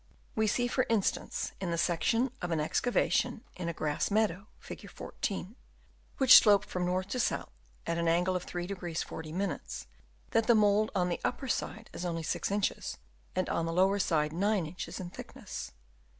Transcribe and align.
We 0.35 0.47
see, 0.47 0.67
for 0.67 0.87
instance, 0.89 1.51
in 1.59 1.69
the 1.69 1.77
section 1.77 2.31
of 2.41 2.49
an 2.49 2.59
excavation 2.59 3.43
in 3.55 3.69
a 3.69 3.71
grass 3.71 4.09
meadow 4.09 4.47
(Fig. 4.57 4.89
14), 4.89 5.55
which 6.17 6.37
sloped 6.39 6.67
from 6.67 6.87
north 6.87 7.09
to 7.09 7.19
south 7.19 7.51
at 7.85 7.99
an 7.99 8.07
angle 8.07 8.35
of 8.35 8.43
3° 8.47 9.03
40', 9.05 9.31
that 10.31 10.47
the 10.47 10.55
mould 10.55 10.89
on 10.95 11.09
the 11.09 11.21
upper 11.23 11.47
side 11.47 11.91
is 11.93 12.03
only 12.03 12.23
six 12.23 12.49
inches 12.49 12.97
and 13.35 13.47
on 13.49 13.67
the 13.67 13.73
lower 13.73 13.99
side 13.99 14.33
nine 14.33 14.65
inches 14.65 14.99
in 14.99 15.11
thick 15.11 15.35
ness. 15.35 15.71